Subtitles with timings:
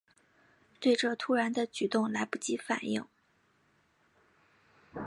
[0.79, 3.05] 对这突然的举动来不及反应